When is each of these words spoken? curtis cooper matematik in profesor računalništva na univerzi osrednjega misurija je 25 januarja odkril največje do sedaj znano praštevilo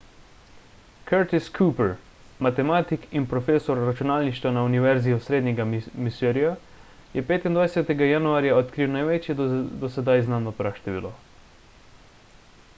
curtis 1.09 1.47
cooper 1.57 1.89
matematik 2.45 3.03
in 3.19 3.27
profesor 3.33 3.77
računalništva 3.89 4.53
na 4.55 4.63
univerzi 4.69 5.13
osrednjega 5.17 5.67
misurija 6.07 6.55
je 7.19 7.25
25 7.29 8.03
januarja 8.13 8.57
odkril 8.63 8.91
največje 8.97 9.37
do 9.85 9.91
sedaj 9.99 10.25
znano 10.31 10.57
praštevilo 10.63 11.13